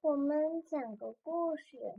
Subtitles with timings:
[0.00, 1.94] 我们讲个故事，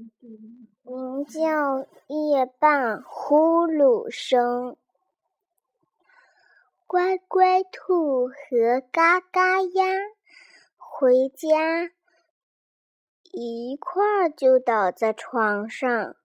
[0.84, 4.72] 名叫《夜半呼噜声》。
[6.88, 9.86] 乖乖兔和嘎嘎鸭
[10.78, 11.92] 回家，
[13.32, 16.16] 一块儿就倒在床上。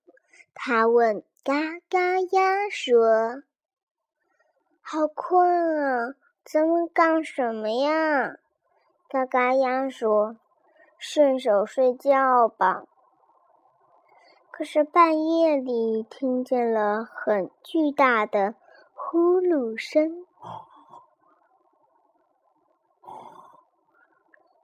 [0.55, 3.43] 他问嘎嘎鸭说
[4.81, 6.15] ：“好困啊，
[6.45, 8.39] 咱们干什么呀？”
[9.09, 10.37] 嘎嘎鸭说。
[10.99, 12.83] 顺手睡觉吧。
[14.51, 18.57] 可是半夜里听见了很巨大的
[18.93, 20.27] 呼噜声，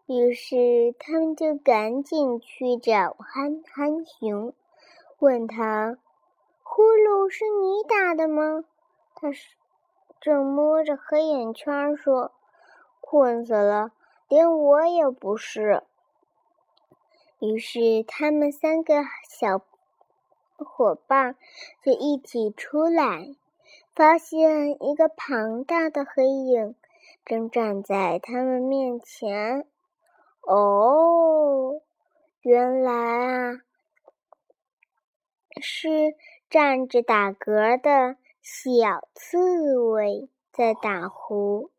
[0.06, 4.52] 于是他们就赶紧去找憨憨熊，
[5.20, 5.96] 问他
[6.64, 8.64] ：“呼噜是你打的吗？”
[9.14, 9.54] 他是
[10.20, 12.32] 正摸着黑眼圈说
[13.00, 13.92] ：“困死了，
[14.28, 15.82] 连我也不是。”
[17.40, 19.60] 于是，他们三个小
[20.56, 21.36] 伙伴
[21.82, 23.34] 就一起出来，
[23.94, 26.74] 发现一个庞大的黑影
[27.24, 29.66] 正站在他们面前。
[30.40, 31.82] 哦，
[32.40, 33.60] 原来啊，
[35.60, 36.14] 是
[36.48, 41.70] 站着打嗝的小刺猬在打呼。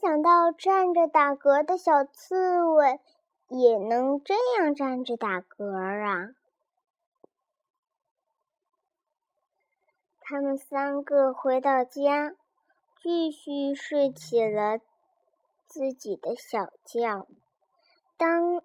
[0.00, 3.00] 想到站着打嗝的小刺猬
[3.48, 6.34] 也能这样站着打嗝啊！
[10.20, 12.34] 他们三个回到家，
[13.02, 14.78] 继续睡起了
[15.66, 17.26] 自己的小觉。
[18.16, 18.62] 当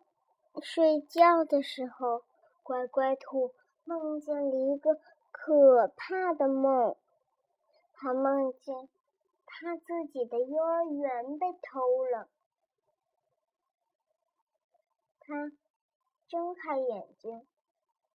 [0.61, 2.23] 睡觉的时候，
[2.61, 3.53] 乖乖兔
[3.85, 4.99] 梦见了一个
[5.31, 6.95] 可怕的梦，
[7.93, 8.89] 他梦见。
[9.55, 12.27] 他自己的幼儿园被偷了，
[15.19, 15.51] 他
[16.27, 17.47] 睁开眼睛，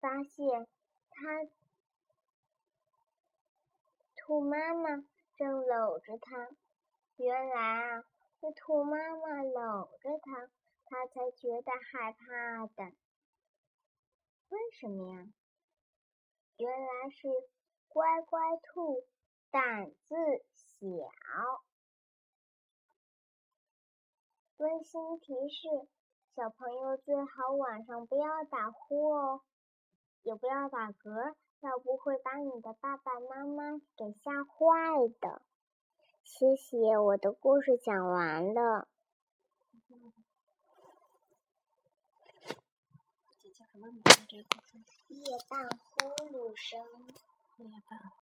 [0.00, 0.66] 发现
[1.10, 1.46] 他
[4.16, 5.04] 兔妈妈
[5.36, 6.50] 正搂着他。
[7.16, 8.02] 原来啊，
[8.40, 10.50] 是兔妈妈搂着他，
[10.86, 12.92] 他才觉得害怕的。
[14.48, 15.32] 为什么呀？
[16.56, 17.28] 原来是
[17.86, 19.06] 乖乖兔
[19.50, 20.44] 胆子。
[20.80, 20.86] 小，
[24.58, 25.88] 温馨提示：
[26.36, 29.42] 小朋友最好晚上不要打呼哦，
[30.22, 35.42] 也不要打嗝，要不会把你的爸爸妈妈给吓坏的。
[36.22, 38.86] 谢谢，我的故事讲完了。
[45.08, 46.80] 夜半呼噜声。
[47.56, 48.12] 夜半。